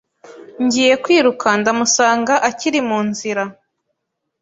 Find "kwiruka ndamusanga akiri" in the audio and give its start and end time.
1.03-2.79